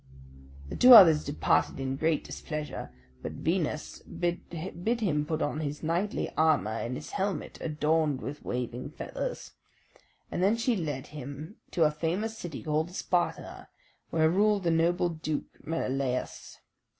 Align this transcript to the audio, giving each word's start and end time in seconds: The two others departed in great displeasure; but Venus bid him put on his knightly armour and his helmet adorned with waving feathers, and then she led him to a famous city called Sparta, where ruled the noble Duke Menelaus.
The 0.69 0.75
two 0.75 0.95
others 0.95 1.23
departed 1.23 1.79
in 1.79 1.95
great 1.95 2.23
displeasure; 2.23 2.89
but 3.21 3.33
Venus 3.33 3.99
bid 4.01 4.41
him 4.99 5.27
put 5.27 5.43
on 5.43 5.59
his 5.59 5.83
knightly 5.83 6.33
armour 6.35 6.71
and 6.79 6.95
his 6.95 7.11
helmet 7.11 7.59
adorned 7.61 8.19
with 8.19 8.43
waving 8.43 8.89
feathers, 8.89 9.51
and 10.31 10.41
then 10.41 10.57
she 10.57 10.75
led 10.75 11.05
him 11.13 11.57
to 11.69 11.83
a 11.83 11.91
famous 11.91 12.35
city 12.35 12.63
called 12.63 12.89
Sparta, 12.95 13.67
where 14.09 14.27
ruled 14.27 14.63
the 14.63 14.71
noble 14.71 15.09
Duke 15.09 15.63
Menelaus. 15.63 16.57